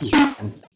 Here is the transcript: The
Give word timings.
The 0.00 0.67